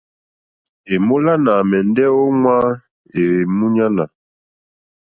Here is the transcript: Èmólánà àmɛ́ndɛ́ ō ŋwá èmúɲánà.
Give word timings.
Èmólánà 0.93 1.51
àmɛ́ndɛ́ 1.61 2.07
ō 2.19 2.23
ŋwá 2.39 2.55
èmúɲánà. 3.21 4.03